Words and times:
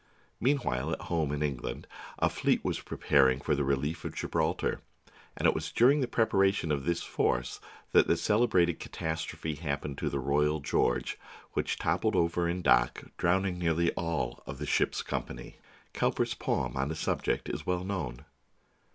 Meantime, 0.39 0.91
at 0.93 1.01
home, 1.01 1.31
in 1.31 1.43
England, 1.43 1.85
a 2.17 2.27
fleet 2.27 2.65
was 2.65 2.79
pre 2.79 2.97
paring 2.97 3.39
for 3.39 3.53
the 3.53 3.63
relief 3.63 4.03
of 4.03 4.15
Gibraltar, 4.15 4.81
and 5.37 5.47
it 5.47 5.53
was 5.53 5.71
dur 5.71 5.91
ing 5.91 6.01
the 6.01 6.07
preparation 6.07 6.71
of 6.71 6.85
this 6.85 7.03
force 7.03 7.59
that 7.91 8.07
the 8.07 8.17
celebrated 8.17 8.79
catastrophe 8.79 9.53
happened 9.53 9.99
to 9.99 10.09
the 10.09 10.17
Royal 10.17 10.59
George, 10.59 11.19
which 11.53 11.77
toppled 11.77 12.15
over 12.15 12.49
in 12.49 12.63
dock, 12.63 13.03
drowning 13.19 13.59
nearly 13.59 13.91
all 13.91 14.41
of 14.47 14.57
the 14.57 14.65
ship's 14.65 15.03
company. 15.03 15.57
Cowper's 15.93 16.33
poem 16.33 16.75
on 16.77 16.89
the 16.89 16.95
subject 16.95 17.47
is 17.47 17.67
well 17.67 17.83
known. 17.83 18.25